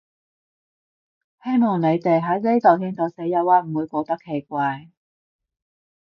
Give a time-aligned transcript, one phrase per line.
[1.43, 4.89] 希望你哋喺呢度聽到四邑話唔會覺得奇怪